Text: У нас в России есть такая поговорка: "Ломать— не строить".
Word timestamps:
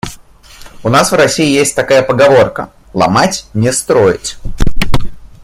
У 0.81 0.89
нас 0.89 1.11
в 1.11 1.15
России 1.15 1.45
есть 1.47 1.75
такая 1.75 2.01
поговорка: 2.01 2.71
"Ломать— 2.91 3.45
не 3.53 3.71
строить". 3.71 4.35